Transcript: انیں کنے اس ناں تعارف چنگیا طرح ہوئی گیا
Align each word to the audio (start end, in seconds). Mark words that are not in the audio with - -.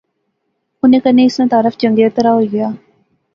انیں 0.83 1.03
کنے 1.03 1.23
اس 1.25 1.35
ناں 1.39 1.47
تعارف 1.51 1.75
چنگیا 1.81 2.09
طرح 2.17 2.31
ہوئی 2.35 2.51
گیا 2.53 2.69